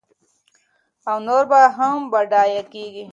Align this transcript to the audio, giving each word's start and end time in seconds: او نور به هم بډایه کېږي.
او 1.09 1.15
نور 1.27 1.43
به 1.51 1.59
هم 1.77 1.97
بډایه 2.11 2.61
کېږي. 2.73 3.05